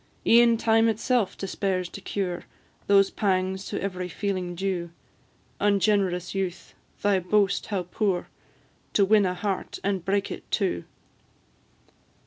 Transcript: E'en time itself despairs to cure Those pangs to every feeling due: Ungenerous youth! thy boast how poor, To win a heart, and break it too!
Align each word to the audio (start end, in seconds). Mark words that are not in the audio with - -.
E'en 0.25 0.57
time 0.57 0.87
itself 0.89 1.37
despairs 1.37 1.87
to 1.87 2.01
cure 2.01 2.45
Those 2.87 3.11
pangs 3.11 3.65
to 3.65 3.79
every 3.79 4.07
feeling 4.09 4.55
due: 4.55 4.89
Ungenerous 5.59 6.33
youth! 6.33 6.73
thy 7.03 7.19
boast 7.19 7.67
how 7.67 7.83
poor, 7.83 8.27
To 8.93 9.05
win 9.05 9.27
a 9.27 9.35
heart, 9.35 9.77
and 9.83 10.03
break 10.03 10.31
it 10.31 10.49
too! 10.49 10.85